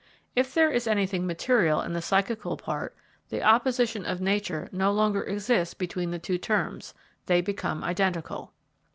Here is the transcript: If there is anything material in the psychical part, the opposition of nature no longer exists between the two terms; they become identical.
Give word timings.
If 0.35 0.51
there 0.55 0.71
is 0.71 0.87
anything 0.87 1.27
material 1.27 1.79
in 1.79 1.93
the 1.93 2.01
psychical 2.01 2.57
part, 2.57 2.95
the 3.29 3.43
opposition 3.43 4.03
of 4.03 4.19
nature 4.19 4.67
no 4.71 4.91
longer 4.91 5.21
exists 5.21 5.75
between 5.75 6.09
the 6.09 6.17
two 6.17 6.39
terms; 6.39 6.95
they 7.27 7.39
become 7.39 7.83
identical. 7.83 8.51